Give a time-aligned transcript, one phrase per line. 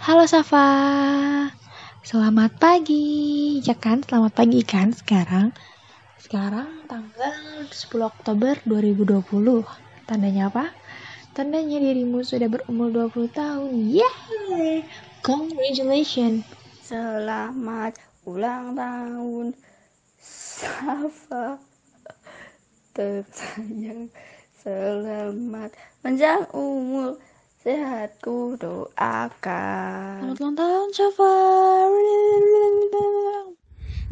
[0.00, 0.64] Halo Safa,
[2.00, 3.60] selamat pagi.
[3.60, 5.52] Ya kan, selamat pagi kan sekarang.
[6.16, 9.20] Sekarang tanggal 10 Oktober 2020.
[10.08, 10.72] Tandanya apa?
[11.36, 13.92] Tandanya dirimu sudah berumur 20 tahun.
[13.92, 14.88] Yeay!
[15.20, 16.48] Congratulations.
[16.80, 19.52] Selamat ulang tahun
[20.16, 21.60] Safa
[22.96, 24.08] tersayang.
[24.64, 27.20] Selamat panjang umur
[27.60, 30.32] Sehatku doakan.
[30.32, 31.34] Selamat ulang tahun, Safa.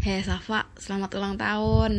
[0.05, 1.93] Hei Safa, selamat ulang tahun.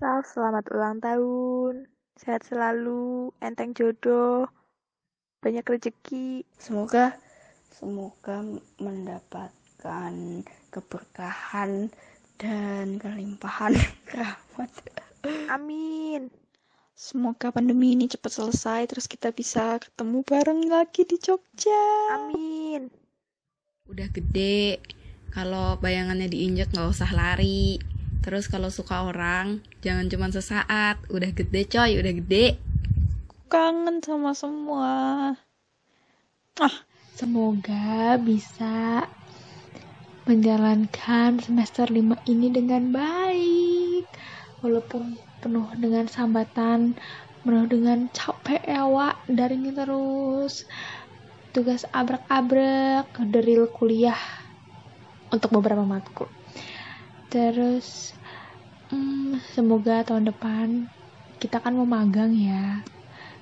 [0.00, 1.92] Saf, selamat ulang tahun.
[2.16, 4.48] Sehat selalu, enteng jodoh,
[5.44, 6.48] banyak rezeki.
[6.56, 7.20] Semoga
[7.68, 8.40] semoga
[8.80, 10.14] mendapatkan
[10.72, 11.92] keberkahan
[12.40, 13.76] dan kelimpahan
[14.16, 14.72] rahmat.
[15.52, 16.43] Amin.
[16.94, 21.82] Semoga pandemi ini cepat selesai, terus kita bisa ketemu bareng lagi di Jogja.
[22.14, 22.86] Amin.
[23.90, 24.78] Udah gede,
[25.34, 27.82] kalau bayangannya diinjek nggak usah lari.
[28.22, 31.02] Terus kalau suka orang, jangan cuma sesaat.
[31.10, 32.62] Udah gede coy, udah gede.
[33.50, 35.34] Kangen sama semua.
[36.62, 36.76] Ah,
[37.18, 39.10] semoga bisa
[40.30, 43.23] menjalankan semester 5 ini dengan baik.
[44.64, 46.96] Walaupun penuh dengan sambatan,
[47.44, 50.64] penuh dengan capek ya Wak, daringin terus.
[51.52, 54.16] Tugas abrak-abrak, deril kuliah
[55.28, 56.32] untuk beberapa matkul.
[57.28, 58.16] Terus,
[58.88, 60.88] hmm, semoga tahun depan
[61.36, 62.80] kita kan mau magang ya.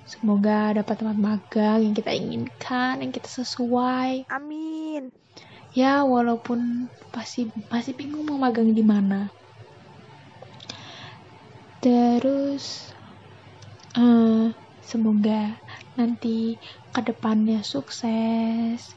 [0.02, 4.26] Semoga dapat tempat magang yang kita inginkan, yang kita sesuai.
[4.26, 5.14] Amin.
[5.72, 9.30] Ya, walaupun pasti masih bingung mau magang di mana.
[11.82, 12.94] Terus
[13.98, 15.58] uh, semoga
[15.98, 16.62] nanti
[16.94, 18.94] ke depannya sukses.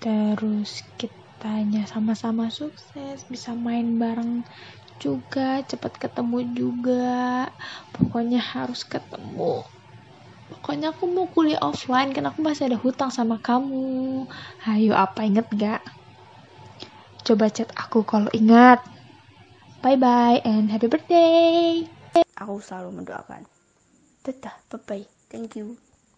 [0.00, 4.42] Terus kitanya sama-sama sukses, bisa main bareng
[4.96, 7.52] juga, cepat ketemu juga.
[7.92, 9.60] Pokoknya harus ketemu.
[10.48, 14.24] Pokoknya aku mau kuliah offline kan aku masih ada hutang sama kamu.
[14.64, 15.84] Ayo apa inget gak?
[17.28, 18.80] Coba chat aku kalau ingat.
[19.84, 22.01] Bye bye and happy birthday.
[22.42, 23.46] Aku selalu mendoakan.
[24.26, 25.06] Dadah, bye bye.
[25.30, 25.78] Thank you.